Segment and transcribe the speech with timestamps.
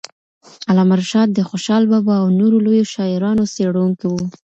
[0.69, 4.25] علامه رشاد د خوشال بابا او نورو لویو شاعرانو څېړونکی وو.